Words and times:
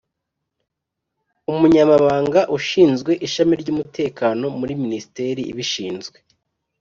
Umunyamabanga:ushinzwe 1.51 3.11
ishami 3.27 3.53
ry’umutekano 3.61 4.45
muri 4.59 4.73
ministeri 4.83 5.41
ibishinzwe 5.51 6.17